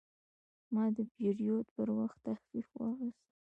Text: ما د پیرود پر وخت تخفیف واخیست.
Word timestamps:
ما 0.73 0.85
د 0.95 0.97
پیرود 1.13 1.65
پر 1.75 1.87
وخت 1.99 2.17
تخفیف 2.27 2.67
واخیست. 2.79 3.23